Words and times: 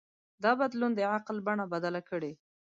دا 0.43 0.51
بدلون 0.59 0.91
د 0.95 0.99
عقل 1.15 1.37
بڼه 1.47 1.65
بدله 1.73 2.01
کړه. 2.09 2.31